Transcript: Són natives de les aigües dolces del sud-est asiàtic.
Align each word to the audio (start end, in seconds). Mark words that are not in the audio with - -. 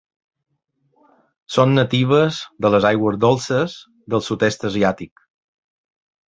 Són 1.57 1.75
natives 1.79 2.39
de 2.67 2.71
les 2.77 2.87
aigües 2.91 3.19
dolces 3.27 3.77
del 4.15 4.25
sud-est 4.29 4.67
asiàtic. 4.71 5.25